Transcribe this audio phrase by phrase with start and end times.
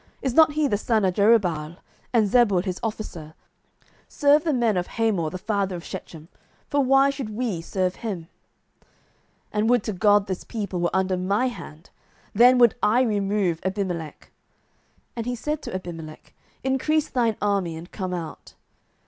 [0.23, 1.77] is not he the son of Jerubbaal?
[2.11, 3.35] and Zebul his officer?
[4.07, 6.27] serve the men of Hamor the father of Shechem:
[6.67, 8.21] for why should we serve him?
[8.21, 8.27] 07:009:029
[9.53, 11.91] And would to God this people were under my hand!
[12.33, 14.31] then would I remove Abimelech.
[15.15, 16.33] And he said to Abimelech,
[16.63, 18.55] Increase thine army, and come out.